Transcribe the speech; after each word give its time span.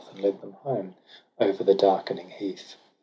And 0.09 0.19
led 0.23 0.41
them 0.41 0.53
home 0.53 0.95
over 1.39 1.63
the 1.63 1.75
darkening 1.75 2.31
heath. 2.31 2.75